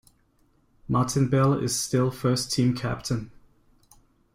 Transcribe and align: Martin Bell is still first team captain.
Martin 0.87 1.29
Bell 1.29 1.53
is 1.53 1.79
still 1.79 2.09
first 2.09 2.51
team 2.51 2.75
captain. 2.75 3.29